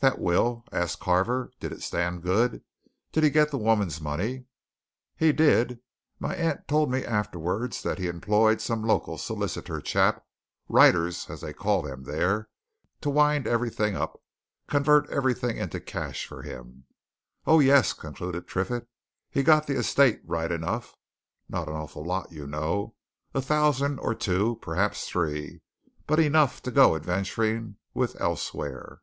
[0.00, 1.50] "That will?" asked Carver.
[1.58, 2.62] "Did it stand good
[3.10, 4.44] did he get the woman's money?"
[5.16, 5.80] "He did.
[6.20, 10.24] My aunt told me afterwards that he employed some local solicitor chap
[10.68, 12.48] writers, as they call 'em there
[13.00, 14.22] to wind everything up,
[14.68, 16.84] convert everything into cash, for him.
[17.44, 18.86] Oh, yes!" concluded Triffitt.
[19.30, 20.94] "He got the estate, right enough.
[21.48, 22.94] Not an awful lot, you know
[23.34, 25.60] a thousand or two perhaps three
[26.06, 29.00] but enough to go adventuring with elsewhere."